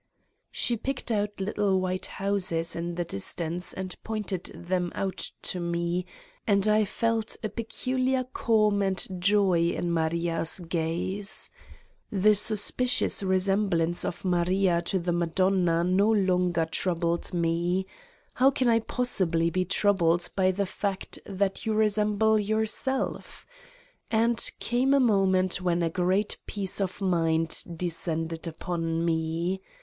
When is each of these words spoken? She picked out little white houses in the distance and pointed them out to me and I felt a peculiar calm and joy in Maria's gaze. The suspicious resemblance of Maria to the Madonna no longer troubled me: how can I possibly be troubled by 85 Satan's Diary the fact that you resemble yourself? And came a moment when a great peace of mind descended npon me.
She 0.51 0.77
picked 0.77 1.11
out 1.11 1.39
little 1.39 1.79
white 1.79 2.07
houses 2.07 2.75
in 2.75 2.95
the 2.95 3.05
distance 3.05 3.71
and 3.71 3.95
pointed 4.03 4.45
them 4.45 4.91
out 4.95 5.29
to 5.43 5.59
me 5.59 6.07
and 6.47 6.67
I 6.67 6.85
felt 6.85 7.37
a 7.43 7.49
peculiar 7.49 8.23
calm 8.23 8.81
and 8.81 9.07
joy 9.19 9.69
in 9.69 9.91
Maria's 9.91 10.59
gaze. 10.59 11.51
The 12.11 12.33
suspicious 12.33 13.21
resemblance 13.21 14.03
of 14.03 14.25
Maria 14.25 14.81
to 14.85 14.97
the 14.97 15.11
Madonna 15.11 15.83
no 15.83 16.09
longer 16.09 16.65
troubled 16.65 17.31
me: 17.31 17.85
how 18.33 18.49
can 18.49 18.69
I 18.69 18.79
possibly 18.79 19.51
be 19.51 19.65
troubled 19.65 20.31
by 20.35 20.45
85 20.47 20.47
Satan's 20.47 20.47
Diary 20.47 20.51
the 20.51 20.71
fact 20.71 21.19
that 21.39 21.65
you 21.67 21.73
resemble 21.75 22.39
yourself? 22.39 23.45
And 24.09 24.49
came 24.59 24.95
a 24.95 24.99
moment 24.99 25.61
when 25.61 25.83
a 25.83 25.91
great 25.91 26.39
peace 26.47 26.81
of 26.81 27.01
mind 27.01 27.63
descended 27.77 28.41
npon 28.41 29.03
me. 29.03 29.61